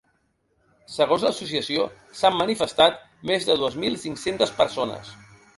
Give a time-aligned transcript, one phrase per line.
[0.93, 1.85] Segons l’associació,
[2.21, 2.99] s’han manifestat
[3.33, 5.17] més de dues mil cinc-centes persones.